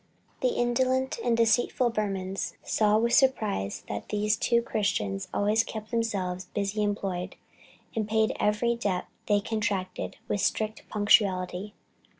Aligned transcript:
The 0.41 0.55
indolent 0.55 1.19
and 1.23 1.37
deceitful 1.37 1.91
Burmans 1.91 2.55
saw 2.63 2.97
with 2.97 3.13
surprise 3.13 3.83
that 3.87 4.09
these 4.09 4.35
two 4.35 4.63
Christians 4.63 5.27
always 5.31 5.63
kept 5.63 5.91
themselves 5.91 6.45
busily 6.55 6.81
employed, 6.83 7.35
and 7.95 8.09
paid 8.09 8.35
every 8.39 8.73
debt 8.75 9.05
they 9.27 9.41
contracted 9.41 10.15
with 10.27 10.41
strict 10.41 10.89
punctuality. 10.89 11.75